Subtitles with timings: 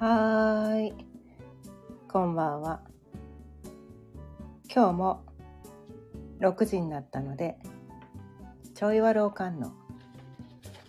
[0.00, 0.94] はーい。
[2.06, 2.82] こんばんは。
[4.72, 5.24] 今日も
[6.38, 7.58] 6時になったので、
[8.76, 9.72] ちょいわろうかんの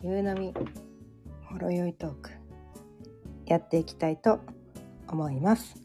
[0.04, 0.54] 夕飲み
[1.44, 2.30] ほろよいトーク
[3.48, 4.42] やっていきたいと
[5.08, 5.82] 思います。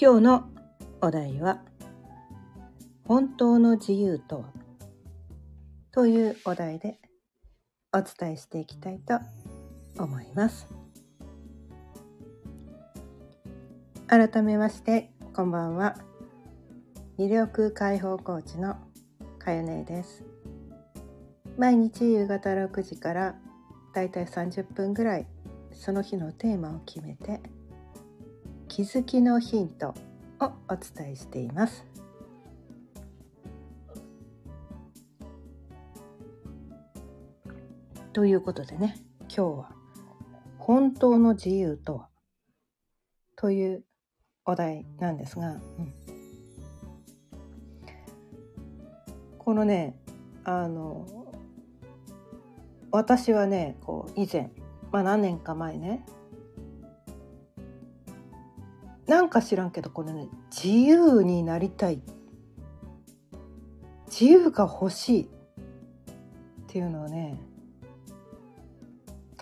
[0.00, 0.48] 今日の
[1.00, 1.64] お題は
[3.08, 4.44] 本当の自由とは？
[5.90, 7.00] というお題で
[7.94, 9.20] お伝えしていきたいと
[10.02, 10.66] 思います。
[14.08, 15.96] 改めましてこんばんは。
[17.16, 18.76] 魅力解放コーチの
[19.38, 20.24] かよねです。
[21.56, 23.36] 毎日夕方6時から
[23.94, 25.26] だいたい30分ぐらい
[25.70, 27.40] その日のテーマを決めて
[28.66, 29.94] 気づきのヒント
[30.40, 31.93] をお伝えしています。
[38.14, 39.70] ということでね今日は
[40.56, 42.08] 「本当の自由とは?」
[43.34, 43.84] という
[44.46, 45.60] お題なんですが、うん、
[49.36, 49.98] このね
[50.44, 51.04] あの
[52.92, 54.52] 私はねこう以前、
[54.92, 56.06] まあ、何年か前ね
[59.08, 62.00] なんか知らんけどこのね自由になりたい
[64.06, 65.28] 自由が欲しいっ
[66.68, 67.40] ていうのをね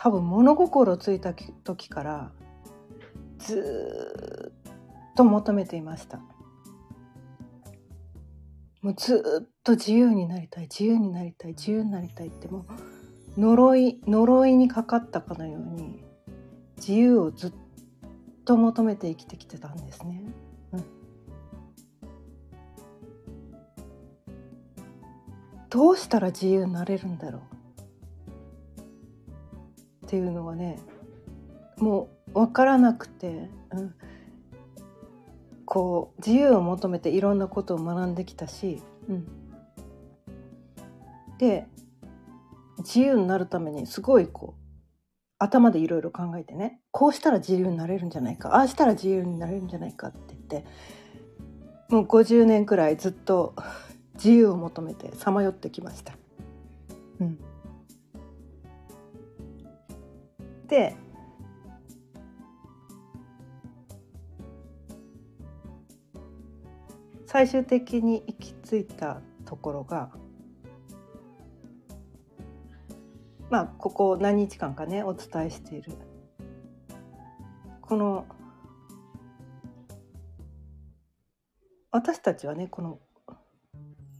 [0.03, 2.33] 多分物心ついた時から
[3.39, 6.19] ずっと求めていました。
[8.81, 12.67] もうずっと自由になりたい自由になりたい自由になりたいっても
[13.37, 16.03] う呪い呪いにかかったかのように
[16.79, 17.53] 自由をずっ
[18.45, 20.25] と求めて生きてきてたんですね。
[20.73, 20.85] うん、
[25.71, 27.62] どうしたら自由になれるんだろう。
[30.13, 30.79] っていうのがね
[31.79, 33.95] もう分からなくて、うん、
[35.65, 39.27] こう自由を求めていろんなことを学んできたし、うん、
[41.39, 41.67] で
[42.81, 44.63] 自由になるためにすごいこう
[45.39, 50.69] 頭でいろいろ考えてねこうしたら自由になれるんじゃないかああしたら自由になれるんじゃないかって言って
[51.89, 53.55] もう50年くらいずっと
[54.17, 56.13] 自由を求めてさまよってきました。
[57.19, 57.39] うん、
[60.73, 60.97] で
[67.27, 70.09] 最終的に行き着いたところが
[73.51, 75.93] まあここ何日間かねお伝えしている。
[77.83, 78.25] この
[81.91, 82.99] 私たちはねこの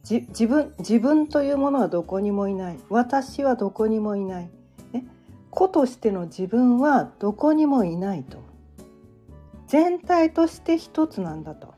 [0.03, 2.79] じ自分自分というものはどこにもいない。
[2.91, 4.51] 私はどこにもいない、
[5.53, 8.43] 個としての自分はどこにもいないと。
[9.69, 11.75] 全体として一つなんだと。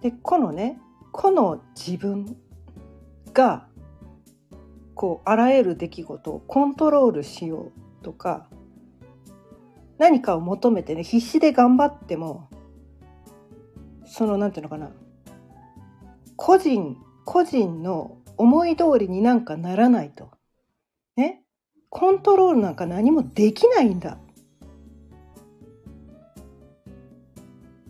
[0.00, 0.80] でこのね
[1.12, 2.36] 個の自分
[3.34, 3.66] が
[4.94, 8.48] こうあらゆる出来事をコントロールしようとか
[9.98, 12.48] 何かを求めてね必死で頑張っても
[14.06, 14.90] そのなんていうのかな。
[16.36, 16.96] 個人
[17.26, 20.30] 個人の思い通りになんかならないと。
[21.16, 21.42] ね。
[21.90, 24.16] コントロールなんか何もできないんだ。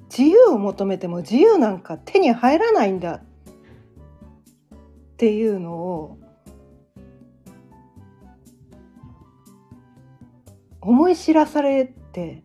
[0.08, 3.16] 自由を求めても自由なんか手に入らないんだ。
[3.16, 3.22] っ
[5.18, 6.18] ていうのを
[10.80, 12.42] 思い知らされて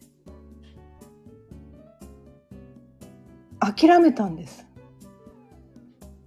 [3.62, 4.68] 諦めたんです。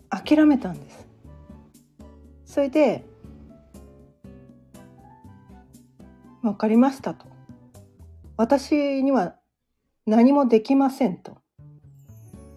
[0.09, 1.07] 諦めたんです。
[2.47, 3.05] それで
[6.43, 7.27] 「分かりました」と
[8.37, 9.37] 「私には
[10.07, 11.39] 何もできません」と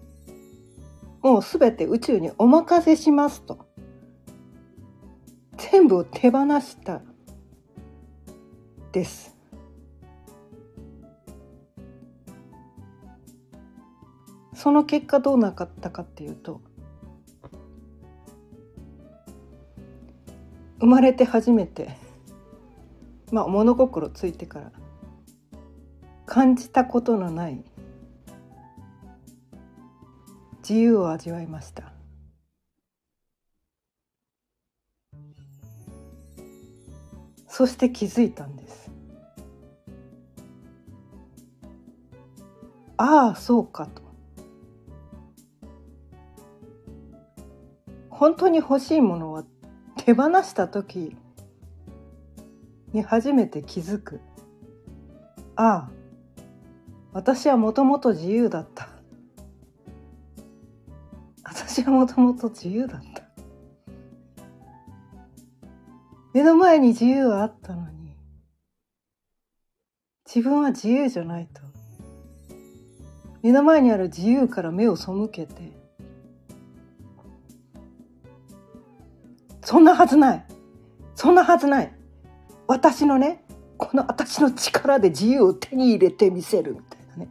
[1.22, 3.72] 「もうすべて宇宙にお任せします」と。
[5.70, 7.02] 全部を手放した
[8.90, 9.36] です。
[14.54, 16.60] その結果どうなかったかっていうと
[20.78, 21.96] 生まれて初めて
[23.32, 24.70] まあ物心ついてから。
[26.24, 27.64] 感じたことのない。
[30.60, 31.92] 自由を味わいました。
[37.48, 38.90] そして気づいたんです。
[42.96, 44.02] ああそうかと。
[48.08, 49.44] 本当に欲しいものは
[49.96, 51.16] 手放した時
[52.92, 54.20] に初めて気づく。
[55.56, 55.90] ああ
[57.12, 58.88] 私はもともと自由だった。
[61.44, 63.22] 私はもともと自由だった。
[66.32, 68.16] 目の前に自由はあったのに
[70.24, 71.60] 自分は自由じゃないと。
[73.42, 75.72] 目の前にある自由から目を背けて
[79.62, 80.46] そんなはずない。
[81.14, 82.01] そんなはずない。
[82.72, 83.44] 私のね
[83.76, 87.28] この私の力で自由を手に入れてみせるみたいなね。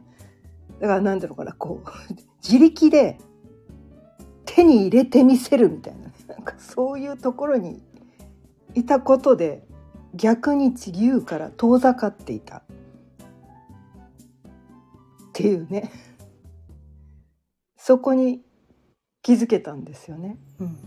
[0.78, 1.88] だから何ていうかなこう
[2.46, 3.18] 自力で
[4.44, 7.82] 手に入れてみせるみたいななんかそういうところに
[8.74, 9.66] いたことで
[10.14, 12.58] 逆に自由から遠ざかっていた。
[12.58, 12.62] っ
[15.32, 15.90] ていうね。
[17.76, 18.44] そこに
[19.22, 20.36] 気づけたんですよね。
[20.60, 20.78] うん、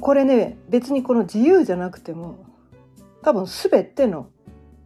[0.00, 2.44] これね別にこの自由じゃなくても
[3.22, 4.28] 多分全ての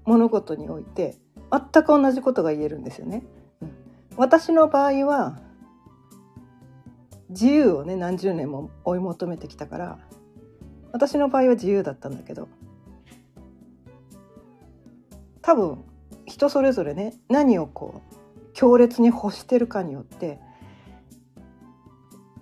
[0.05, 1.17] 物事において
[1.51, 3.23] 全く同じことが言えるんですよね。
[4.17, 5.39] 私の場合は
[7.31, 9.99] 自由をね何十年も追い求めてきたから
[10.93, 12.49] 私の場合は自由だったんだけど
[15.41, 15.85] 多分
[16.27, 20.39] 人それぞれね何をこう強烈に欲してるかによって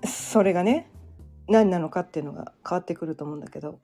[0.05, 0.91] それがね
[1.49, 3.81] 何なのかっていうのが変わってくると思うんだけど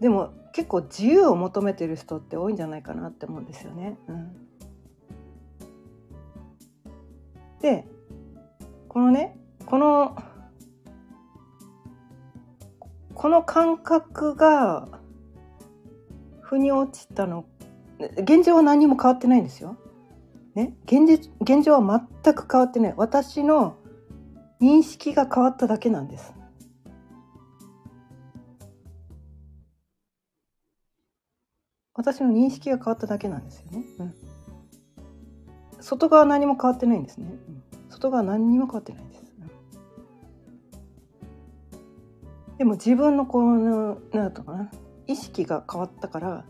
[0.00, 3.98] でも結構自由を求めてる人って多いんじゃないかなって思うんですよね。
[4.08, 4.36] うん、
[7.60, 7.86] で
[8.88, 10.16] このねこの
[13.14, 14.88] この感覚が
[16.40, 17.46] 腑に落ちたの
[17.98, 19.76] 現状は何も変わってないんですよ。
[20.56, 23.76] ね、現実現状は全く変わってない私の
[24.60, 26.32] 認識が変わっただけなんです。
[31.94, 33.84] 私の認識が変わっただけなんですよね。
[33.98, 34.14] うん
[35.78, 37.28] 外側何も変わってないんですね。
[37.90, 39.26] 外側何にも変わってないんです。
[42.58, 44.70] でも自分のこのなんとかな
[45.06, 46.44] 意識が変わったから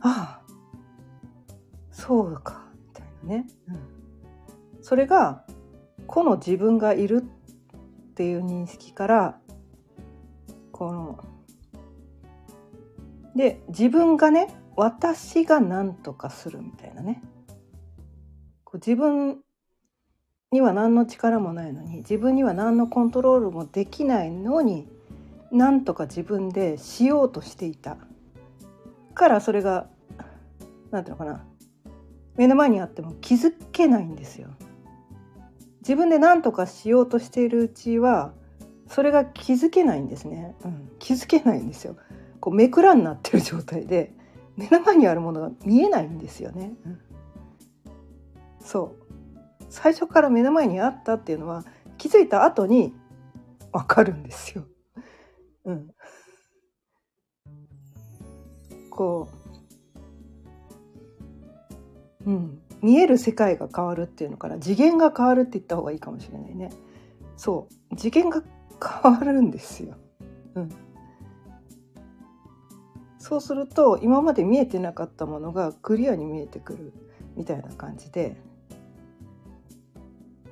[0.00, 0.42] ああ
[1.90, 2.61] そうか
[3.24, 3.78] ね、うん、
[4.82, 5.44] それが
[6.06, 9.38] 個の自分がいるっていう認識から
[10.70, 11.24] この
[13.34, 17.22] で自分がね私が何とかするみたいなね。
[18.64, 19.38] こう自分
[20.50, 24.88] には何の力もないのに自分には何のコントロールもできないのに
[25.50, 27.96] 何とか自分でしようとしていた。
[29.14, 29.88] からそれが
[30.90, 31.44] 何ていうのかな。
[32.36, 34.48] 目の前にあっても気づけないんですよ。
[35.80, 38.32] 自分で何とかしようとしているうちは
[38.86, 41.96] それが気づけないんですね、うん、気づけないんですよ。
[42.40, 44.12] こうめくらになってる状態で
[44.56, 47.00] 目の前にあるものが見えないんですよね、うん。
[48.60, 49.64] そう。
[49.70, 51.64] 最初から目の前にあったっていうのは
[51.98, 52.94] 気づいた後に
[53.72, 54.66] わかるんですよ。
[55.64, 55.90] うん、
[58.90, 59.41] こう、
[62.26, 66.70] うん、見える世界が変わるっていうのから次元が変わるって言った方がいいかもしれないね。
[67.36, 67.96] そう。
[67.96, 68.42] 次元が
[69.02, 69.96] 変わるんですよ。
[70.54, 70.68] うん、
[73.18, 76.92] そうすると今まで見えてなかったものがクリアに見えてくる
[77.36, 78.36] みたいな感じで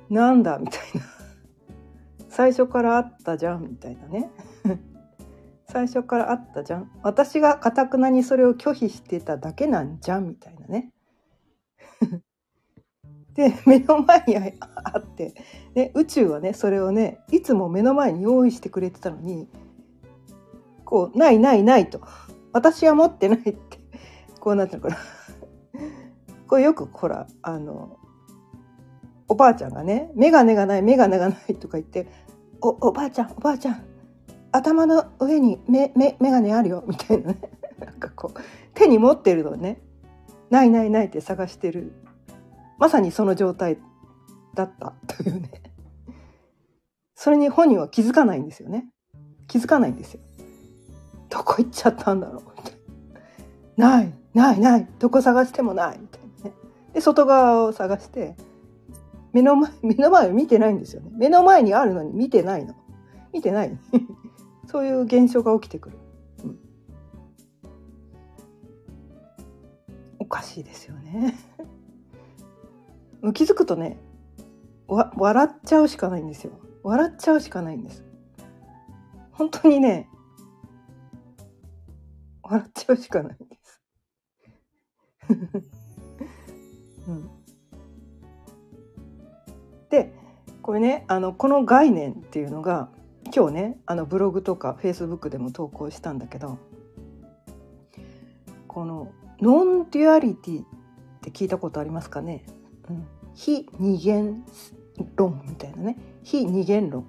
[0.09, 1.01] なんだみたいな。
[2.27, 4.29] 最初からあったじゃんみたいなね。
[5.67, 6.91] 最初からあったじゃん。
[7.01, 10.91] 私がかたくなにそれを拒否してただけなんじゃんみたいなね。
[13.33, 15.33] で目の前にあって、
[15.73, 19.47] ね、宇宙はねそれをねいつも目の前に用意してくれてたのに
[20.83, 22.01] こう「ないないない」と
[22.51, 23.81] 「私は持ってない」って。
[24.41, 24.97] こうなってるから。
[26.47, 27.97] これよくほらあの
[29.29, 32.07] おばあちゃんがね「眼鏡がない眼鏡がない」とか言って
[32.59, 33.85] 「おおばあちゃんおばあちゃん
[34.51, 37.39] 頭の上に眼鏡あるよ」みたいなね。
[37.79, 38.39] なんかこう
[38.73, 39.81] 手に持ってるのね
[40.51, 41.93] 「ないないない」って探してる
[42.77, 43.79] まさにその状態
[44.53, 45.49] だったというね
[47.15, 48.87] それに本人は気づかないんですよね
[49.47, 50.21] 気づかないんですよ。
[51.29, 52.73] どこ行っちゃったんだろうみたい
[53.75, 53.97] な。
[53.97, 56.55] ないないないどこ探してもないみたいなね。
[56.93, 58.35] で外側を探して
[59.33, 61.11] 目の前、目の前を見てないんですよね。
[61.13, 62.75] 目の前にあるのに見てないの。
[63.33, 63.77] 見てない。
[64.67, 65.97] そういう現象が起きてくる。
[70.31, 71.37] かしいですよね。
[73.33, 73.99] 気づくとね、
[74.87, 76.53] わ笑っちゃうしかないんですよ。
[76.83, 78.03] 笑っちゃうしかないんです
[79.31, 80.09] 本当にね
[82.43, 83.81] 笑っちゃうしかないんです、
[87.07, 87.29] うん、
[89.89, 90.13] で
[90.61, 92.89] これねあのこの概念っていうのが
[93.33, 96.57] 今日ねあのブログとかフェイスブックでも投稿したんだけど
[98.67, 100.65] このノンデュアリティっ
[101.21, 102.45] て聞いたことありますかね、
[102.89, 104.43] うん、非二元
[105.15, 105.97] 論みたいなね。
[106.23, 107.05] 非二元論っ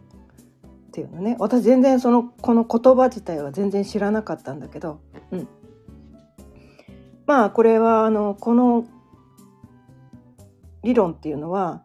[0.92, 1.36] ていうのね。
[1.38, 5.48] 私全然そのこの言葉自体は全然知らなかったんだけど、うん、
[7.26, 8.86] まあこれはあのこの
[10.82, 11.84] 理論っていうのは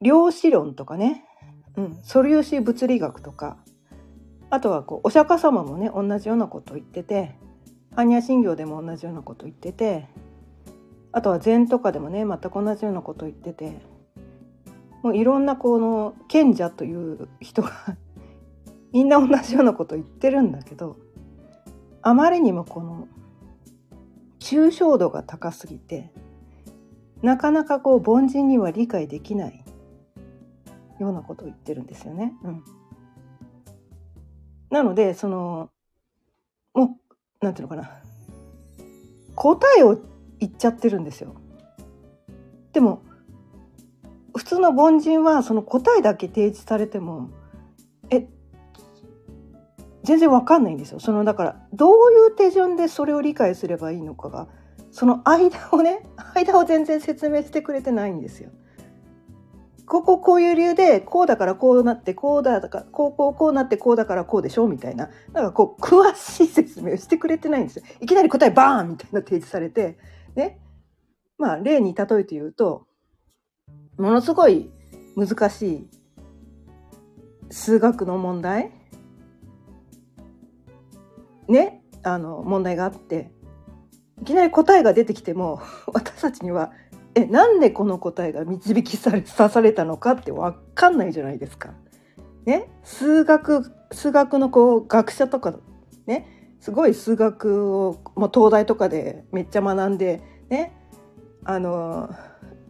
[0.00, 1.24] 量子論とかね、
[1.76, 3.58] うん、素粒子物理学とか。
[4.52, 7.36] あとはこうお釈迦様もね同じようなことを言ってて。
[7.94, 10.06] 般若心経でも同じようなこと言ってて
[11.12, 13.80] あとは禅とかでもね全く同じようなこと言ってて
[15.02, 17.70] もういろんなこの賢者という人が
[18.92, 20.96] みんな同じようなこと言ってるんだけど
[22.02, 23.08] あまりにもこの
[24.38, 26.10] 抽象度が高すぎて
[27.22, 29.64] なかなかこう凡人には理解できない
[30.98, 32.34] ようなことを言ってるんですよね。
[32.42, 32.64] うん、
[34.70, 35.70] なのでその
[36.74, 37.09] もう
[37.40, 37.90] なんていうのかな
[39.34, 39.98] 答えを
[40.38, 41.34] 言っちゃってるんですよ。
[42.72, 43.02] でも
[44.36, 47.30] 普通の凡人はその答えだけ提示されても
[48.10, 48.28] え
[50.02, 51.00] 全然わかんないんですよ。
[51.00, 54.48] そのだからどういう手順でそれを理解すればいいのかが
[54.90, 56.04] その間をね
[56.34, 58.50] 間を全然説明してくれてないんですよ。
[59.90, 65.10] こここういう理由でこうだからこうなってこうだからこうこうこうなってこうだからこうでしょみたいな。
[65.32, 67.84] なんかこう詳しい説明をしてくれてないんですよ。
[68.00, 69.98] いきなり答えバーンみたいな提示されて。
[70.36, 70.60] ね。
[71.38, 72.86] まあ例に例えて言うと
[73.98, 74.70] ものすごい
[75.16, 75.90] 難しい
[77.50, 78.70] 数学の問題。
[81.48, 81.82] ね。
[82.04, 83.32] あの問題があって。
[84.22, 85.60] いきなり答えが出てきても
[85.92, 86.70] 私たちには
[87.14, 91.74] えなんでこの答えが導きされさされたのかって分かんないじゃないですか。
[92.46, 92.70] ね？
[92.84, 95.54] 数学数学のこう学者とか
[96.06, 96.56] ね？
[96.60, 100.72] すごい数学をもう東大とかでめっちゃ学んでね？
[101.44, 102.10] あの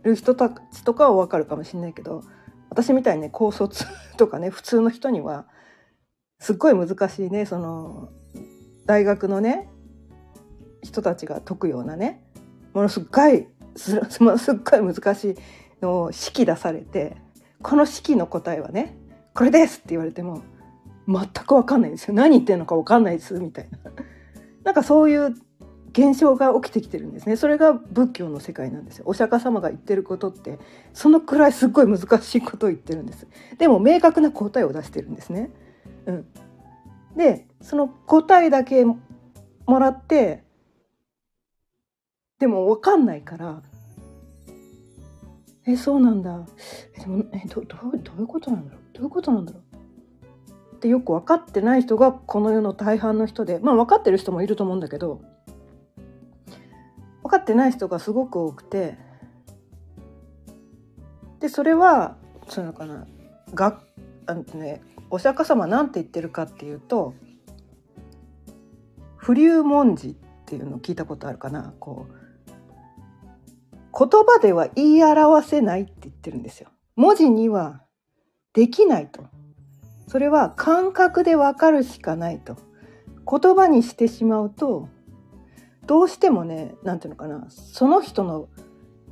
[0.03, 2.23] る人たちとかは分かるかもしれないけど
[2.71, 3.85] 私みたいにね高卒
[4.17, 5.47] とかね普通の人には
[6.39, 8.11] すっごい難しいねその
[8.87, 9.69] 大学のね
[10.83, 12.25] 人たちが解くようなね
[12.73, 13.47] ものすごい
[13.81, 15.35] すすっごい難しい
[15.81, 17.17] のを式出されて
[17.63, 18.97] この式の答えはね
[19.35, 20.43] これですって言われても
[21.07, 22.15] 全く分かんないんですよ。
[22.15, 23.79] 何言ってんのか分かんないですみたいな。
[24.65, 25.35] なんかそういう
[25.93, 27.37] 現象が起きてきてるんですね。
[27.37, 29.05] それが仏教の世界なんですよ。
[29.07, 30.59] お釈迦様が言ってることって
[30.93, 33.27] そのくらいすっごい難しいことを言ってるんです。
[33.59, 35.51] でも明確な答えを出してるんですね、
[36.07, 36.27] うん、
[37.17, 38.99] でその答えだけも
[39.79, 40.45] らって
[42.39, 43.63] でも分かんないから
[45.71, 46.47] えそうなんだ。
[46.99, 48.81] でもえどどうどういうことなんだろう？
[48.93, 49.63] どういうことなんだろう？
[50.77, 55.21] ってよく分かってない人がこの世の大半の人でまあ分かってる人もいると思うんだけど
[57.23, 58.97] 分かってない人がすごく多くて
[61.39, 62.17] でそれは
[62.49, 63.07] そういうのかな。
[63.55, 63.81] が
[64.27, 67.15] あのねお釈迦様なんて言ってるかっていうと
[69.17, 70.15] 不流文字っ
[70.47, 71.75] ていうのを聞いたことあるかな。
[71.79, 72.20] こう
[74.01, 76.71] 言葉では言い表せないって言ってるんですよ。
[76.97, 77.83] 文字には
[78.55, 79.25] できないと。
[80.09, 82.57] それは感覚でわかるしかないと。
[83.31, 84.89] 言葉にしてしまうと
[85.87, 88.49] どうしてもね何ていうのかなその人の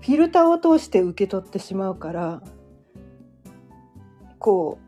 [0.00, 2.42] フィルターを通して受け取ってしまうから
[4.38, 4.78] こ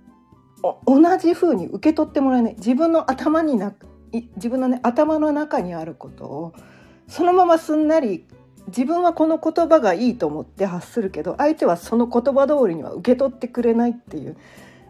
[0.63, 3.75] う同じ風に受け取ってもらえない自分の頭にな
[4.37, 6.55] 自分のね頭の中にあることを
[7.09, 8.27] そのまますんなり
[8.71, 14.37] 自分はこの言葉がいいと思って発するけど相手はその言葉通りには受け取ってくれないっていう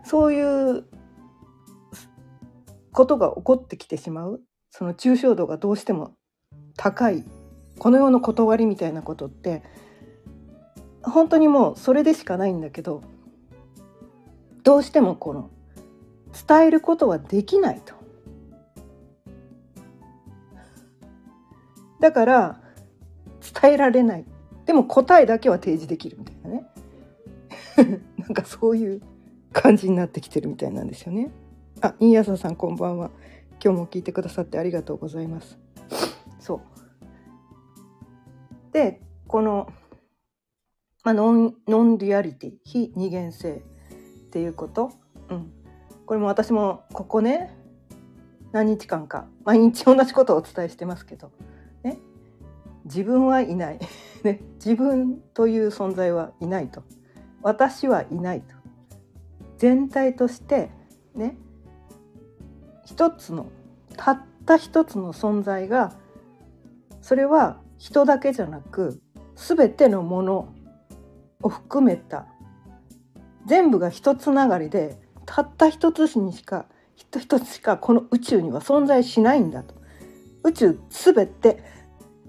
[0.05, 0.85] そういう
[2.93, 6.15] ことが起こってきてしまうその抽象度がどうしても
[6.77, 7.25] 高い
[7.79, 9.63] この世の断りみたいなことって
[11.03, 13.03] 本当にもうそれでしかないんだけど
[14.63, 15.51] どうしてもこの
[16.47, 17.95] 伝えることはできないと。
[22.01, 22.60] だから
[23.41, 24.25] 伝えられない
[24.67, 26.67] でも答えだけは提示できるみたいなね
[28.19, 29.03] なんかそういう
[29.53, 31.31] 感じになってきてるみたいなんですよね。
[31.81, 33.11] あ、新谷さんこんばんは。
[33.63, 35.59] 今日も聞いてくださってありがとうございます。
[36.39, 36.61] そう。
[38.73, 39.69] で、この、
[41.05, 44.93] まあ、ノンノンデュアリティ非二元性っていうこと、
[45.31, 45.51] うん、
[46.07, 47.57] これも私もここね
[48.53, 51.33] 何日間か毎日同じことをお伝えしてますけど、
[52.91, 53.79] 自分はいない、
[54.25, 56.83] ね、自分という存在はいないと。
[57.43, 58.55] 私はいないと。
[59.57, 60.71] 全体として
[61.15, 61.37] ね。
[62.85, 63.47] 一つの
[63.97, 65.93] たった一つの存在が
[67.01, 69.01] それは人だけじゃなく
[69.37, 70.49] 全てのもの
[71.41, 72.27] を含めた
[73.47, 76.67] 全部が一つながりでたった一つにしか
[76.97, 79.75] 一つしかこの宇宙には存在しないんだと。
[80.43, 81.63] 宇宙すべて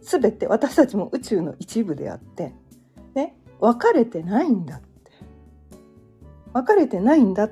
[0.01, 2.53] すべて私たちも宇宙の一部であって
[3.13, 4.87] ね分かれてないんだって。
[6.53, 7.51] 分かれてないんだっ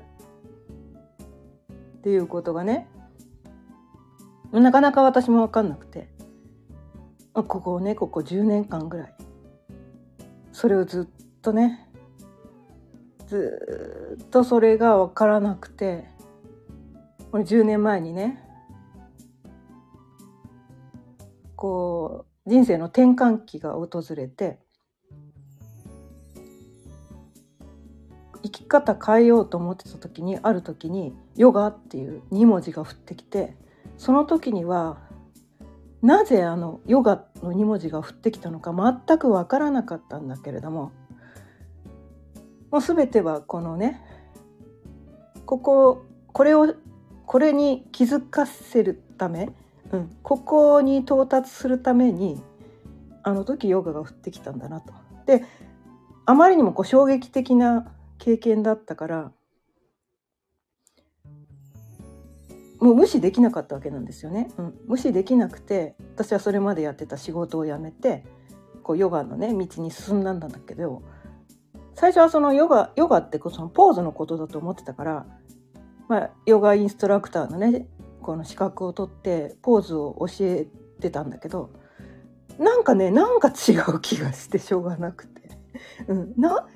[2.04, 2.90] ていうことがね
[4.52, 6.10] なかなか私も分かんなくて。
[7.34, 9.14] ここねここ10年間ぐらい。
[10.52, 11.90] それをずっとね
[13.28, 16.10] ずっとそれが分からなくて
[17.32, 18.44] これ10年前にね
[21.56, 24.60] こう人生の転換期が訪れて
[28.42, 33.56] 生き方変えようと思ってた時にある時に「ヨガ」っていう2文字が降ってきて
[33.98, 34.98] その時には
[36.02, 40.92] なぜあのヨガの2文字が降ってきたのか全く分からなかったんだけれども
[42.72, 44.02] もう全てはこのね
[45.46, 46.74] こここれを
[47.26, 49.52] これに気づかせるため、
[49.92, 52.42] うん、ここに到達するために
[53.24, 54.94] あの時ヨガが降ってきたんだなと。
[55.26, 55.44] で
[56.26, 59.32] あまりにもこう衝撃的な経験だったから
[62.80, 68.24] もう無視できなかったわけなんですよね、うん、無視できなくて私はそれまでやってた仕事を辞めて
[68.84, 71.02] こうヨガのね道に進んだんだけど
[71.96, 75.26] 最初はそのヨガヨガってそのポーズのことだと思ってたから、
[76.08, 77.88] まあ、ヨガインストラクターのね
[78.30, 80.68] この資格を取ってポーズを教え
[81.02, 81.72] てたんだけど
[82.60, 85.50] なんかねなんか違う気がしてしょうがなくて、
[86.08, 86.68] うん、な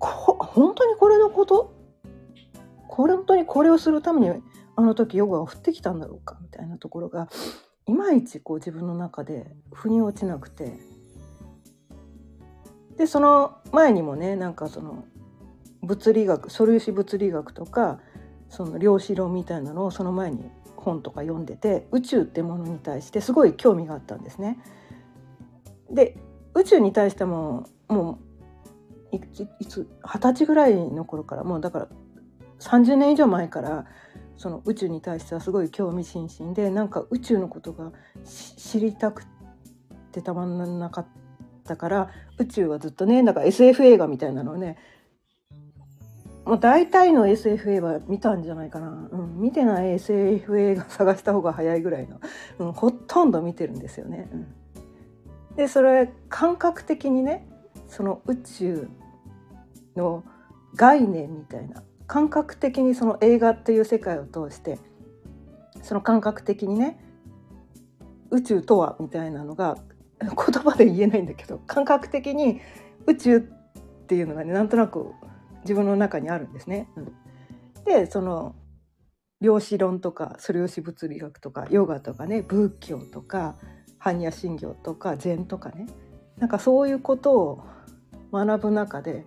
[0.00, 1.72] 本当にこれのこと？
[2.88, 4.42] これ本当にこれをするために
[4.74, 7.28] あの時ヨガが降ってきたんだろうかみたいなところが
[7.86, 10.80] いまいちこう自分の中で腑に落ちなくて。
[12.96, 15.04] でその前にもねなんかその
[15.82, 18.00] 物理学素粒子物理学とか
[18.48, 24.58] その量子論みたいなのをその前に本とか読んでて宇宙ってものに対してすごい興味があったんですね。
[25.90, 26.16] で
[26.54, 28.18] 宇宙に対してもも
[29.12, 29.20] うい
[29.66, 31.88] つ二十歳ぐらいの頃からもうだから
[32.60, 33.86] 30年以上前から
[34.36, 37.92] その宇宙に対してはすごい興味津々でなんか宇宙のことが
[38.24, 39.24] 知りたく
[40.12, 41.06] てたまんなかっ
[41.64, 44.76] たから宇宙はずっとねなんか SF 映画みたいなのをね
[46.44, 52.20] もう大体の SF 映画見たんじゃないかな、うん、見てない SF 映画探した方が早いぐらいの、
[52.58, 54.28] うん、ほとんど見てるんですよね。
[54.32, 54.46] うん、
[55.56, 57.48] でそれ感覚的にね
[57.88, 58.88] その宇宙
[59.96, 60.22] の
[60.74, 64.78] 概念みたいな感覚的にその映画っていう世界を通して
[65.82, 66.98] その感覚的にね
[68.30, 69.78] 宇宙とはみたいなのが
[70.20, 72.60] 言葉で言えないんだけど感覚的に
[73.06, 73.40] 宇宙っ
[74.06, 75.12] ていうのがねなんとなく
[75.64, 76.88] 自分の中にあるんですね。
[76.96, 77.12] うん、
[77.84, 78.54] でその
[79.40, 83.56] 量子論とか素粒子物理学とかヨガとかね仏教とか
[84.00, 85.86] 般若心経とか禅とかね
[86.38, 87.64] なんかそういうことを
[88.32, 89.24] 学ぶ中で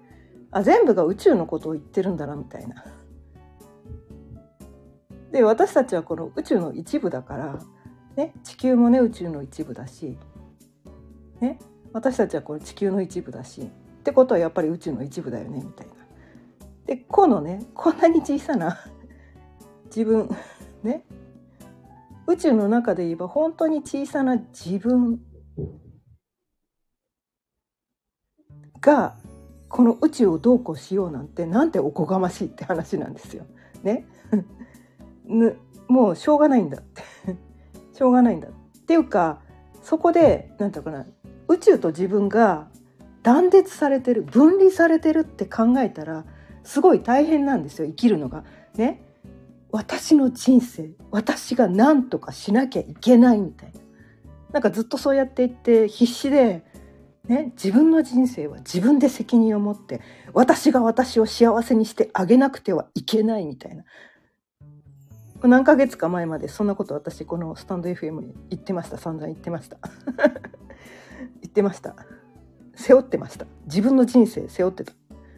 [0.51, 2.85] あ全部が宇宙のことを言ってるんだなみたいな。
[5.31, 7.59] で私たちはこの宇宙の一部だから、
[8.15, 10.17] ね、地球もね宇宙の一部だし、
[11.41, 11.59] ね、
[11.91, 13.65] 私たちはこの地球の一部だしっ
[14.03, 16.06] てことはやっぱり宇宙の一部だよねみたいな。
[16.87, 18.79] でこのねこんなに小さな
[19.85, 20.29] 自分
[20.83, 21.03] ね
[22.25, 25.19] 宇宙の中で言えば本当に小さな自分
[28.81, 29.17] が
[29.69, 33.45] この宇宙をどうこうしようなんてなんておこがましいって話なんですよ。
[33.83, 34.05] ね。
[35.87, 37.03] もうしょうがないんだって
[37.93, 38.51] しょうがないんだっ
[38.85, 39.41] ていうか
[39.81, 41.05] そこで何て言うかな
[41.47, 42.69] 宇宙と自分が
[43.23, 46.25] 断絶されてる分離されてるって考えたら
[46.67, 48.43] すごい大変なんですよ生きるのが。
[48.75, 49.01] ね。
[49.71, 53.79] 私の人生私が何とかしなきゃいけないみたいな。
[54.51, 56.63] なんかずっとそうやって言って必死で
[57.25, 60.01] ね、自分の人生は自分で責任を持って
[60.33, 63.85] 私が私を幸せにしてあげなくてはいけないみたいな。
[65.43, 68.97] 何ヶ月か前までそんなこと私このスタンド FM に言ってました。
[68.97, 69.77] 散々言ってました。
[71.41, 71.95] 言ってました。
[72.75, 73.45] 背負ってました。
[73.67, 74.91] 自分の人生背負ってた。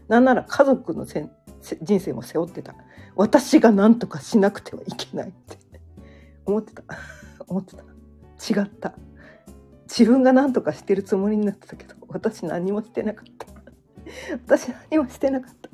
[0.10, 1.30] なんなら家族の人
[2.00, 2.76] 生も背負ってた。
[3.16, 5.58] 私が何とかしなくてはいけないって。
[6.46, 6.84] 思ってた。
[7.48, 7.84] 思ってた。
[7.84, 8.96] 違った。
[9.88, 13.48] 自分が何とかしてるつもりになってたけど私何もしてなかった。
[14.46, 15.70] 私何もしてなかった。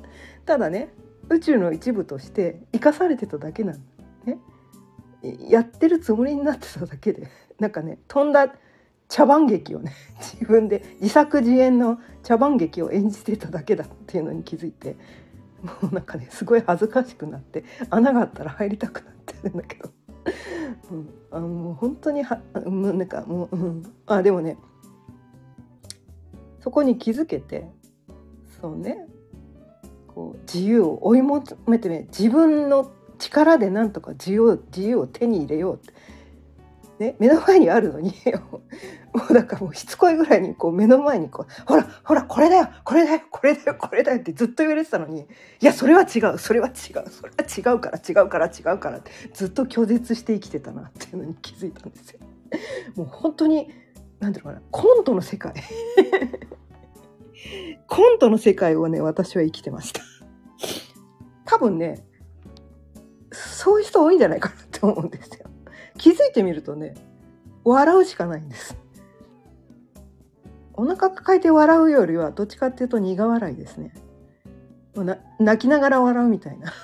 [0.45, 0.89] ただね
[1.29, 3.79] 宇宙の一部として生かされてただけなの
[4.25, 4.39] ね。
[5.49, 7.27] やってるつもりになってただけで。
[7.59, 8.53] なんかね飛んだ
[9.07, 14.97] 茶番劇をね 自分で自作自演の茶番劇を演じてただけだっていうのに気づいて
[15.61, 19.89] もうなんかねすごい恥ずかしくなって穴があったら入りたくなってるんだけど、
[20.91, 24.57] うん、あのもう本当にはもうなんかもう、うん、あでもね
[26.59, 27.69] そこに気づけて
[28.61, 29.07] そうね
[30.07, 35.93] こう自由を追い求めてね自分の力でなんとか自由自由を手に入れようって
[36.99, 38.13] ね、目の前にあるのに
[39.13, 45.27] もうだかもうしつこいぐらいにこう目の前にこう「ほらほらこれだよこれだよこれだよこれだよ」ってずっと言われてたのに
[45.59, 46.73] 「いやそれは違うそれは違う
[47.09, 52.19] それは違うから違うから違うから」ってずっと拒絶して生きてたなっていうのに気づいたんですよ。
[52.95, 53.69] もう本当に
[54.21, 55.53] 何ていうのかなコントの世界
[57.87, 60.01] コントの世界をね私は生きてました。
[61.43, 62.05] 多分ね
[63.33, 65.44] そういう人多いんじゃないかなって思うんですよ。
[65.97, 66.93] 気づいてみるとね
[67.63, 68.77] 笑うしかないんです。
[70.73, 73.93] お腹抱えて笑うよりはどっちかっていうと苦笑いですね。
[75.39, 76.73] 泣きながら笑うみたいな。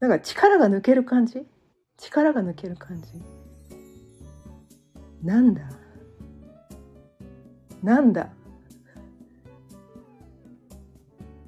[0.00, 1.46] だか力が抜ける感じ？
[1.98, 3.12] 力が抜ける感じ？
[5.22, 5.62] なんだ？
[7.82, 8.30] なんだ？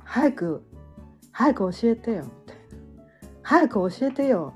[0.05, 0.63] 早く
[1.33, 2.63] 早く教えてよみたいな。
[3.43, 4.55] 早く教えてよ。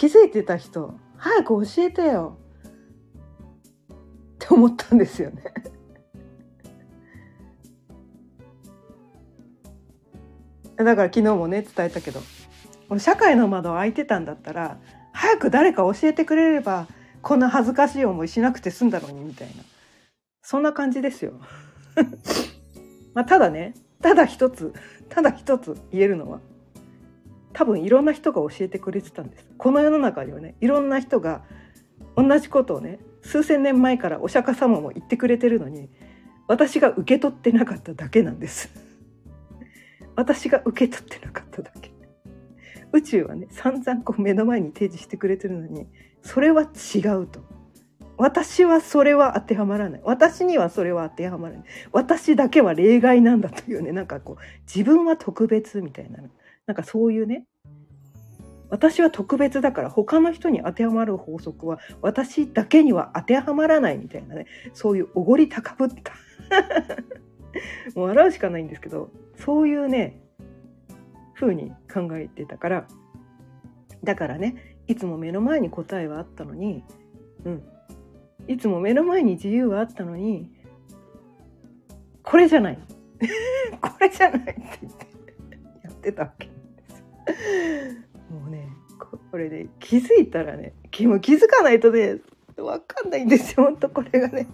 [0.00, 0.94] 気づいてた人。
[1.18, 2.38] 早く教えてよ。
[3.92, 3.96] っ
[4.38, 5.42] て思ったんですよね。
[10.76, 12.22] だから昨日もね伝えたけど。
[12.98, 14.78] 社会の窓開いてたんだったら
[15.12, 16.88] 早く誰か教えてくれれば
[17.20, 19.64] こんな恥ずかしい思いしなくて済んだのにみたいな。
[20.40, 21.34] そんな感じですよ。
[23.12, 24.72] まあただねただ一つ
[25.10, 26.40] ただ一つ言えるのは
[27.52, 29.46] 多分いろんな人が教えてくれてたんです。
[29.58, 31.42] この世の中にはねいろんな人が
[32.16, 35.88] 同じことをね数千年前からお釈迦様も言ってくれてるのに
[36.46, 38.70] 私が受け取ってなかっただけなんです。
[40.16, 41.90] 私が受け取ってなかっただけ。
[42.92, 45.86] 宇宙はね散々こう目の前に提示してくれてるのに
[46.22, 47.40] それは違うと。
[48.16, 50.00] 私はそれは当てはまらない。
[50.04, 51.64] 私にはそれは当てはまらない。
[51.92, 56.28] 私だけは例外なんだというねなんかこう自分は特別みたいなの
[56.70, 57.46] なんかそういうね
[58.68, 66.12] 私は特別だから他の人に当てはまる法則は私だけには当てはまらないみたいなねそういうおごり高ぶった。
[67.98, 70.22] もう笑うしかないんですけどそういうね
[71.34, 72.86] 風に考えてたから。
[74.04, 76.84] だからねいつも目の前に答えはあったのに
[77.44, 77.62] うん。
[78.46, 80.52] いつも目の前に自由はあったのに
[82.22, 82.78] これじゃない。
[83.82, 85.06] これじゃないって言って
[85.82, 86.32] やってた。
[88.30, 88.68] もうね
[89.30, 92.18] これで、ね、気づいたらね気も気づかないとね
[92.56, 94.46] 分かんないんですよほんとこれがね。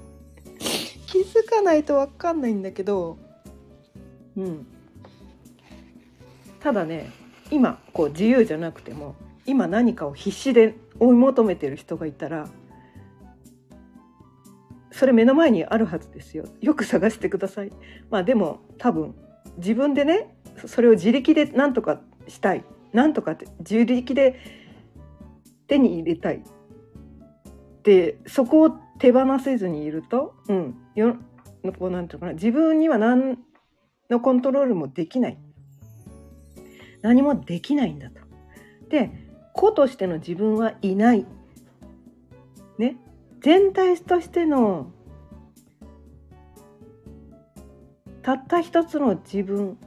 [1.06, 3.18] 気づかないと分かんないんだけど
[4.36, 4.66] うん。
[6.60, 7.10] ただね
[7.50, 9.14] 今こう自由じゃなくても
[9.46, 12.48] 今何かを必死で追い求めてる人がいたら
[14.90, 16.46] それ目の前にあるはずですよ。
[16.62, 17.72] よく探してください。
[18.08, 19.14] まあでも多分
[19.58, 20.34] 自分でね
[20.66, 22.64] それを自力で何とかしたい。
[22.92, 24.40] 何とかって自力で
[25.66, 26.42] 手に入れたい。
[27.82, 31.16] でそこを手放せずにいると、うん、よ
[31.78, 32.32] こうなんていうかな。
[32.32, 33.38] 自分には何
[34.10, 35.38] のコントロールもできない。
[37.02, 38.20] 何もできないんだと。
[38.88, 39.10] で
[39.52, 41.26] 個としての自分はいない。
[42.78, 42.96] ね。
[43.40, 44.90] 全体としての
[48.22, 49.78] たった一つの自分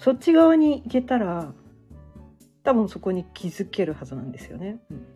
[0.00, 1.52] そっち側に行けたら
[2.62, 4.80] 多分そこに気づけるはずなんですよね。
[4.90, 5.06] うん、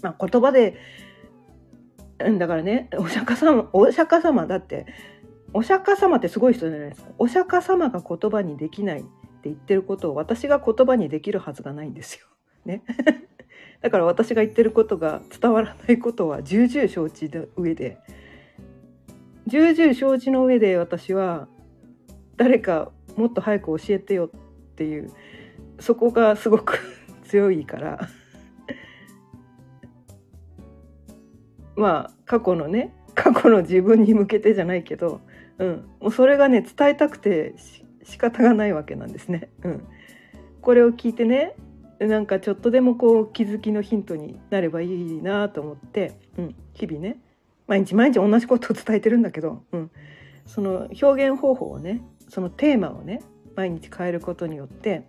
[0.00, 0.76] まあ、言葉で
[2.38, 4.86] だからねお釈迦様お釈迦様だって
[5.52, 9.08] お釈迦様ってすごい人じゃないですかお釈迦様が言葉にできないって
[9.44, 12.26] 言ってることを私が言葉にできるはずがないんですよ。
[12.64, 12.82] ね、
[13.80, 17.98] だから私が言ってることが伝わらないことは重々承知の上で
[19.46, 21.48] 重々承知の上で私は
[22.36, 24.30] 誰かもっと早く教えてよっ
[24.76, 25.10] ていう
[25.80, 26.78] そこがすごく
[27.24, 27.98] 強いから。
[31.76, 35.20] まあ過去のね過去の自分に向けてじゃないけど、
[35.58, 37.54] うん、もうそれがね伝えたくて
[38.04, 39.50] 仕方がないわけなんですね。
[39.64, 39.86] うん、
[40.60, 41.54] これを聞いてね
[41.98, 47.20] なんかちょっとでもこう気づきのヒントになればいいなと思って、うん、日々ね
[47.66, 49.90] 毎日毎日同じことを伝えてるんだけど、うん、
[50.46, 53.22] その表現方法をねそのテーマをね
[53.56, 55.04] 毎日変えることによって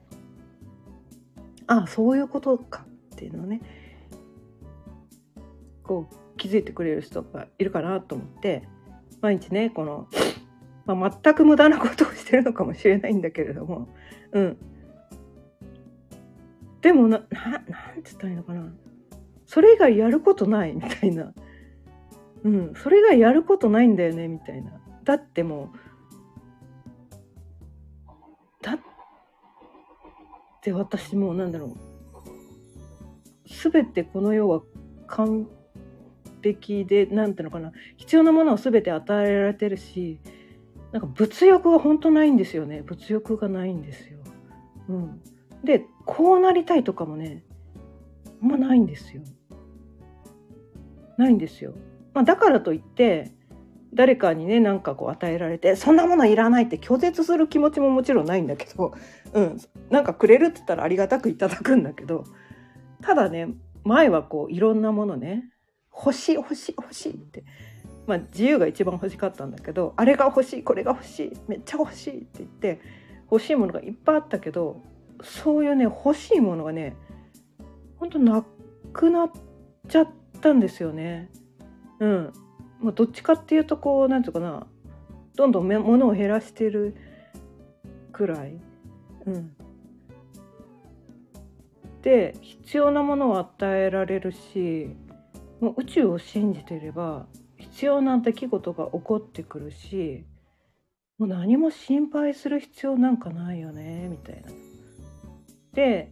[1.68, 3.62] ああそういうことかっていうのをね
[5.84, 8.64] こう気づいてくれる人がいるかなと思って
[9.22, 10.08] 毎日ねこの、
[10.86, 13.88] まあ、全く無駄なことをしてるのかもしれないんだけれども
[14.32, 14.58] うん。
[16.82, 17.70] でもなななんて
[18.06, 18.72] 言ったらいいのかな。
[19.46, 21.34] それ以外やることないみたいな。
[22.44, 22.74] うん。
[22.76, 24.72] それ以外やることないんだよねみたいな。
[25.04, 25.89] だってもう
[30.60, 31.74] って私もなんだろう
[33.72, 34.62] 全てこの世は
[35.08, 35.48] 完
[36.44, 40.20] 璧で何ていうのかな必要なものを全て与えられてるし
[40.92, 44.20] なんか物欲が本当ないんですよね物欲がないんですよ。
[44.90, 45.22] うん、
[45.64, 47.44] でこうなりたいとかもね
[48.42, 49.22] あんまないんですよ。
[51.18, 51.74] ないんですよ。
[52.14, 53.32] まあ、だからといって
[53.94, 58.94] 誰かにねなんかこう与えられてそんなものいらないって拒絶する気持ちももちろんないんだけど、
[59.34, 59.58] うん、
[59.90, 62.24] なんかくれるって言ったらありがたくいただくんだけど
[63.02, 63.50] ただね
[63.84, 65.52] 前はこういろんなものね
[65.94, 67.44] 欲しい欲しい欲しいって
[68.06, 72.80] まあ自由が一番欲しかったんだけどあれが欲しいこれが欲しいめっちゃ欲しいって言って
[73.32, 74.82] 欲しいものがいっぱいあったけど
[75.22, 76.96] そういうね欲しいものがね
[77.98, 78.46] ほんとな
[78.94, 79.32] くなっ
[79.88, 80.08] ちゃっ
[80.42, 81.30] たんですよね。
[82.00, 82.34] うん。
[82.82, 84.66] まあ、どっちかっていうとこうなんていうかな
[85.36, 86.96] どんどん物を減らしてる
[88.12, 88.56] くらい。
[89.26, 89.56] うん。
[92.02, 94.96] で必要なものを与えられるし
[95.60, 100.24] もう宇宙を信じてれば必要な出来事が起こってくるし
[101.18, 104.50] もう何も心配する必要なんかないよねみたいな。
[105.74, 106.12] で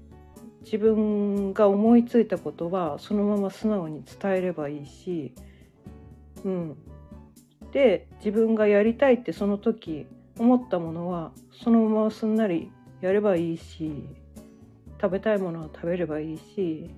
[0.64, 5.34] 自分が思いついたことはそのまま素直に伝えればいいし、
[6.44, 6.78] うん、
[7.72, 10.08] で自分がやりたいってその時
[10.40, 11.32] 思ったものは
[11.64, 12.72] そのまますんなり
[13.02, 14.06] やればいいし
[15.02, 16.90] 食べたいものは食べればいいし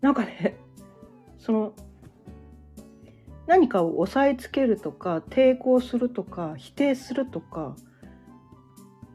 [0.00, 0.58] なんかね
[1.38, 1.72] その
[3.46, 7.76] 何かを押さえつけるとか抵抗するとか否定するとか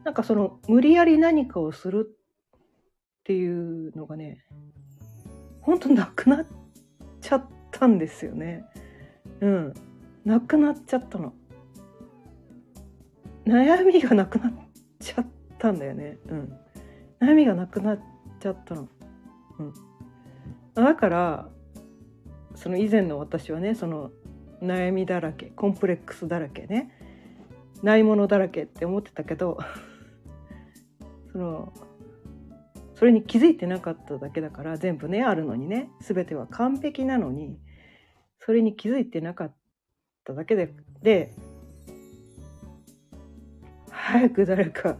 [0.02, 2.18] なんかその無理やり何かをする
[3.20, 4.44] っていうのがね
[5.60, 6.46] ほんとなくなっ
[7.20, 7.48] ちゃっ
[7.78, 8.64] たんですよね。
[9.40, 9.74] うん。
[10.24, 11.34] なくなっちゃったの。
[13.46, 14.52] 悩みがなくなっ
[15.00, 15.26] ちゃっ
[15.58, 16.18] たんだよね。
[16.28, 16.56] うん。
[17.20, 18.00] 悩みがなくなっ
[18.40, 18.88] ちゃったの。
[19.58, 19.74] うん。
[20.74, 21.48] だから
[22.54, 24.10] その以前の私はねその
[24.62, 26.90] 悩みだらけコンプレックスだらけね
[27.82, 29.58] ないものだらけって思ってたけど
[31.32, 31.72] その
[32.94, 37.58] それに気づいてなかっただけだから全部ねあるのにね全ては完璧なのに
[38.44, 39.54] それに気づいてなかっ
[40.24, 41.34] ただけでで
[43.90, 44.96] 早く誰か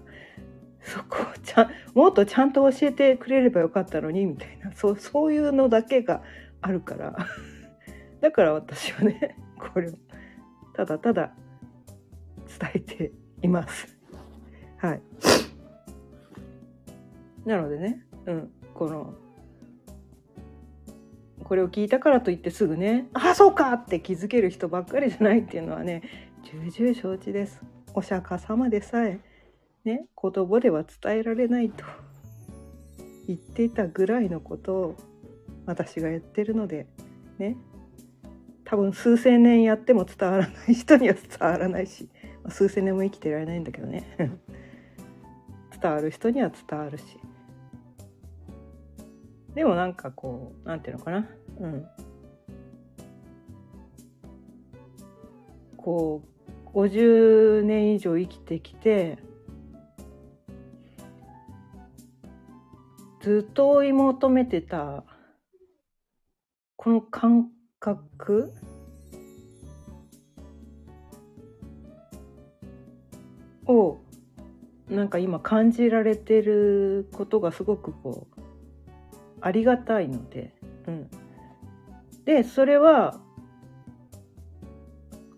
[0.80, 6.22] そこをちゃもっとちゃんと教えてくれればよかったのにみたいなそうそういうのだけが
[6.60, 7.16] あるから
[8.20, 9.94] だから私はねこれを
[10.74, 11.34] ただただ
[12.60, 13.96] 伝えています。
[14.78, 15.02] はい。
[17.44, 19.14] なのでね、うん、この
[21.42, 26.02] これを聞いたからといってすぐね「あそうか!」って気づける人ばっかりじゃないっていうのはね
[26.44, 27.60] 重々承知です。
[27.94, 29.20] お釈迦様でさえ
[29.84, 31.84] ね言葉では伝えられないと
[33.26, 34.96] 言っていたぐらいのことを
[35.66, 36.86] 私がやってるので
[37.38, 37.56] ね
[38.64, 42.08] 多分数千年やっても伝わらない人には伝わらないし、
[42.48, 44.04] 数千年も生きてられないんだけどね
[45.80, 47.04] 伝わる人には伝わるし
[49.54, 51.28] でもなんかこうなんていうのかな？
[51.60, 51.86] うん。
[55.76, 56.22] こ
[56.74, 59.18] う50年以上生きてきて
[63.20, 65.04] ずっと追い求めてた
[66.76, 68.52] この感覚？
[73.66, 73.98] を
[74.90, 78.33] なんか今感じられてることがすごくこう
[79.44, 80.54] ありがたいので、
[80.86, 81.10] うん、
[82.24, 83.20] でそれは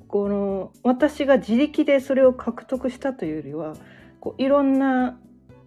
[0.06, 3.74] この私が自力でそれを獲得したというよりは
[4.20, 5.18] こういろんな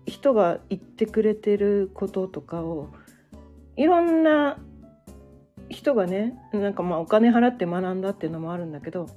[0.06, 2.88] 人が言ってくれてることとかを
[3.75, 4.58] いろんな
[5.67, 9.08] 人がねなんかまあお金払って学んだっていうのもあるんだけど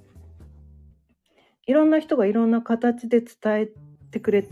[1.68, 3.28] いろんな人がいろんな形で伝
[3.60, 3.68] え
[4.10, 4.48] てくれ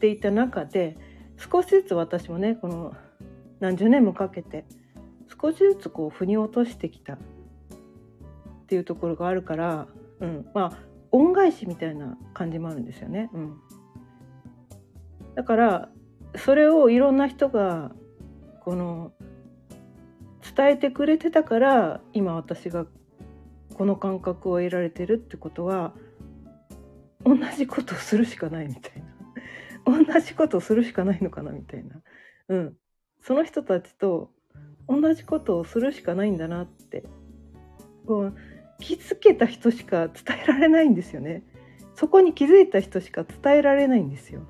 [0.00, 0.96] ていた中で
[1.36, 2.94] 少しずつ私もねこの
[3.62, 4.64] 何十年もかけて
[5.40, 7.18] 少しずつこう腑に落としてきたっ
[8.66, 9.86] ていうところがあるから、
[10.18, 10.78] うん、まあ
[11.12, 13.30] 恩返しみたいな感じもあるんですよね。
[13.32, 13.56] うん、
[15.36, 15.88] だから
[16.36, 17.92] それをいろんな人が
[18.64, 19.12] この
[20.56, 22.86] 伝えてくれてたから今私が
[23.74, 25.94] この感覚を得られてるってことは
[27.24, 29.12] 同じことをするしかないみたいな。
[30.12, 32.02] 同じことをするしかないのかなみたいな、
[32.48, 32.76] うん、
[33.22, 34.30] その人たちと
[34.88, 37.04] 同じことをするしかないんだなって。
[38.06, 38.34] こう
[38.80, 41.44] 気づけた人しか伝えられないんですよね。
[41.94, 44.40] そこに気づいた人しか伝えられないんですよ。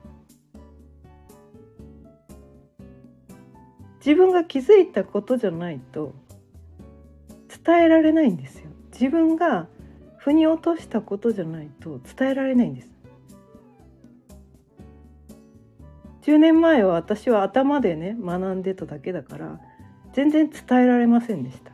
[3.99, 6.15] 自分が気づいたことじゃないと
[7.65, 8.71] 伝えられないんですよ。
[8.93, 9.69] 自分が
[10.19, 12.92] 腑に落としたことじゃないと伝えられないんです。
[16.23, 19.61] 10年前は私は頭でね学んでただけだから
[20.13, 21.73] 全然伝えられませんでした。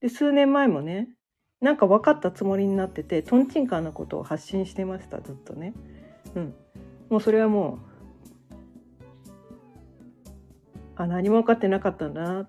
[0.00, 1.08] で数年前もね
[1.60, 5.72] なんか分かったつもりになっててとんちんかんなことを発信してましたずっとね。
[6.34, 6.54] うん。
[7.08, 7.96] もうそれはもう
[10.96, 12.48] あ何も分かってなかったんだなっ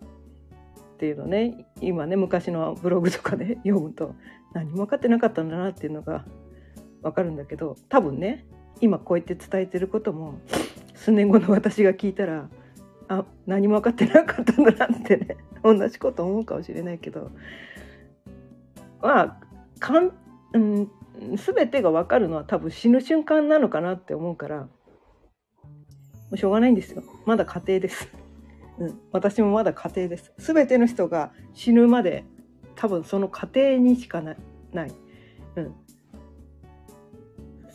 [0.97, 4.15] ていうのね今ね昔のブログとかで、ね、 読むと
[4.53, 6.25] 何も分かってなかったんだなっていうのが
[7.03, 8.45] 分かるんだけど多分ね
[8.81, 10.39] 今こうやって伝えてることも
[10.95, 12.49] 数年後の私が聞いたら
[13.07, 17.31] あ何も分かってなかったんだなってね同じこと思うかもしれないけど
[19.01, 19.37] まあ
[19.79, 20.11] かん、
[20.53, 20.91] うん、
[21.35, 24.69] 全てが分かるのは多分死ぬ瞬間なのかなって思うからも
[26.31, 28.09] うしょうがないんですよまだ家庭です。
[28.79, 30.31] うん、私もまだ家庭です。
[30.37, 32.25] 全ての人が死ぬまで
[32.75, 34.37] 多分その過程にしかない。
[34.71, 34.91] ない
[35.55, 35.75] うん、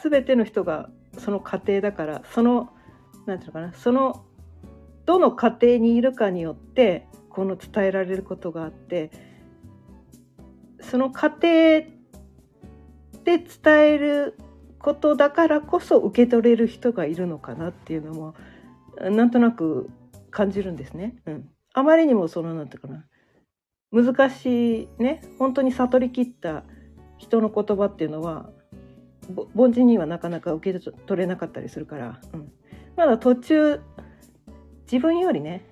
[0.02, 0.88] 全ての人が
[1.18, 2.70] その過程だからその
[3.26, 4.24] 何て言うのかなその
[5.06, 9.10] どの家庭にいるかによってこの伝えられることがあって
[10.80, 11.90] その過程で
[13.24, 14.38] 伝える
[14.78, 18.34] ことだからこそ受け取れる人がいるのかなっていうのも
[19.00, 19.90] なんとなく
[20.30, 21.16] 感じるんですね。
[21.26, 23.06] うん、あまりにもそのなんていうかな
[23.92, 26.64] 難しいね本当に悟りきった
[27.18, 28.50] 人の言葉っていうのは
[29.54, 32.52] 凡人にはなかなか受け取れなかったりするから、うん、
[32.96, 33.80] まだ途中
[34.90, 35.64] 自分よりね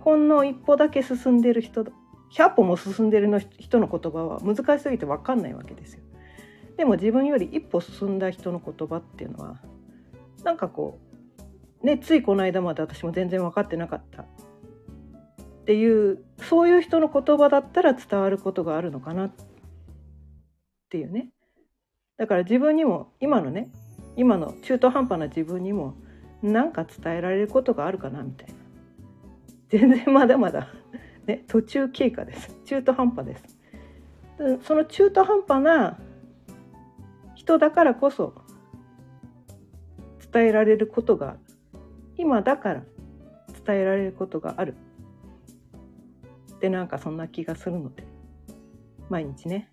[0.00, 1.84] ほんの一歩だけ進んでる人
[2.32, 6.02] 100歩も進んでるの人の言葉は難しすぎて分かんないわけですよ。
[6.76, 9.60] でも自分より一歩進んだ人の言葉っていうのは
[10.44, 10.98] なんかこ
[11.82, 14.22] うねついこの間まで私も全然分かってなかった。
[14.22, 14.26] っ
[15.68, 19.32] ていうそういう人の言葉だったら伝わることがあるのかなっ
[20.88, 21.28] ていうね。
[22.18, 23.70] だから自分にも今のね
[24.16, 25.94] 今の中途半端な自分にも
[26.42, 28.54] 何か伝えられることがあるかなみたいな。
[29.68, 30.68] 全然まだまだ、
[31.26, 32.56] ね、途中経過です。
[32.64, 33.58] 中途半端です。
[34.62, 35.98] その中途半端な
[37.34, 38.34] 人だからこそ
[40.32, 41.36] 伝えられることが
[42.16, 42.82] 今だから
[43.64, 44.74] 伝えられることがある。
[46.54, 48.04] ってなんかそんな気がするので
[49.08, 49.70] 毎日ね。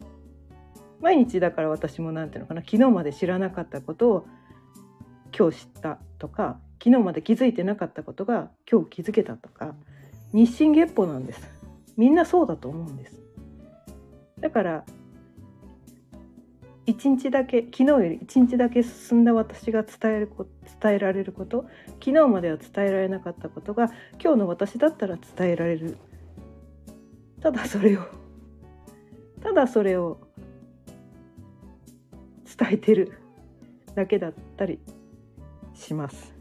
[1.06, 4.26] 毎日だから私も何ていうのかな昨日まで知らなかったことを
[5.38, 9.76] 今日知ったとか昨日まで気づいてなかったことが今日気づけたとか
[10.34, 11.48] 日進月歩なんです。
[11.96, 13.22] みんなそうだと思うんです。
[14.40, 14.84] だから
[16.88, 20.32] 一日だけ昨日より一日だけ進んだ私が伝える
[20.82, 21.68] 伝えられること
[22.04, 26.00] 昨日までは伝えられなかったことが今日の私だったら伝えられる。
[27.42, 28.02] ただそれを
[29.44, 30.25] ただそれを
[32.58, 33.14] 伝えてる
[33.96, 34.80] だけだったり
[35.74, 36.34] します。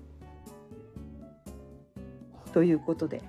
[2.52, 3.20] ということで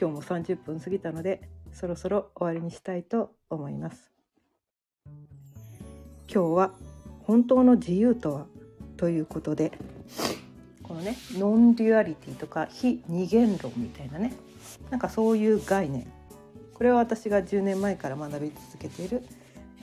[0.00, 4.10] 今日も30分過ぎたのでそろそろ終わりにしたいと思います。
[6.32, 6.72] 今日は
[7.24, 8.46] 本当の自由とは？
[8.96, 9.72] ということで
[10.82, 14.32] このねノンデュアリティとか非二元論みたいなね
[14.90, 16.06] なんかそういう概念
[16.72, 19.22] これは私が10年前から学び続けている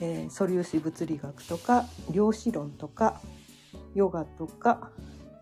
[0.02, 3.20] えー、素粒子物理学とか量子論とか
[3.94, 4.90] ヨガとか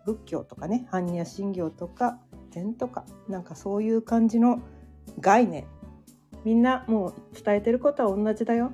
[0.05, 2.19] 仏教とかね般若心経とか
[2.51, 4.61] 禅とかなんかそういう感じの
[5.19, 5.65] 概念。
[6.43, 8.71] みんなもう伝えてることは同じだよ。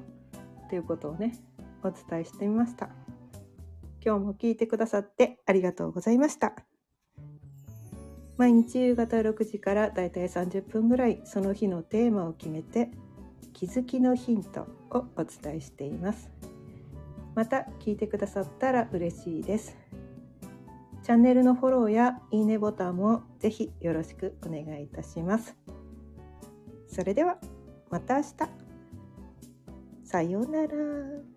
[0.65, 1.38] っていうことをね
[1.83, 2.89] お伝えしてみました。
[4.05, 6.53] 今日も聞いてくださってありがとうございました。
[8.35, 12.91] 毎日夕方6時からだいたい30分ぐらいその日のテーマを決めて
[13.57, 16.29] 気づきのヒントをお伝えしています。
[17.33, 19.75] また聞いてくださったら嬉しいです。
[21.01, 25.55] チャンネルのフォローやいいねボタンもぜひよろしくお願いいたします。
[26.87, 27.39] それでは
[27.89, 28.33] また明日。
[30.03, 31.36] さようなら。